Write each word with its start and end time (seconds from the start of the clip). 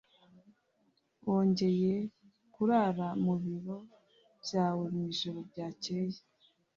Wongeye 1.27 1.95
kurara 2.53 3.07
mu 3.23 3.33
biro 3.43 3.77
byawe 4.43 4.85
mwijoro 4.95 5.39
ryakeye 5.49 6.19